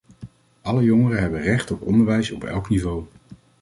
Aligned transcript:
Alle 0.61 0.83
jongeren 0.83 1.19
hebben 1.19 1.41
recht 1.41 1.71
op 1.71 1.81
onderwijs– 1.81 2.31
op 2.31 2.43
elk 2.43 2.69
niveau. 2.69 3.05